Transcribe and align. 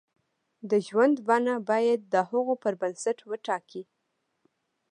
د 0.69 0.71
ژوند 0.87 1.15
بڼه 1.27 1.55
باید 1.69 1.99
د 2.13 2.15
هغو 2.29 2.53
پر 2.63 2.73
بنسټ 2.81 3.17
وټاکي. 3.29 3.83